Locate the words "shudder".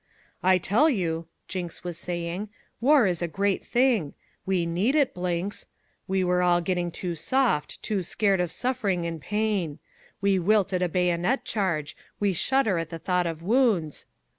12.33-12.79